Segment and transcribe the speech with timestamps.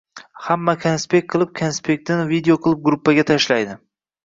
[0.45, 3.81] Hamma konspekt qilib, konspektini video qilib gruppaga tashlaydi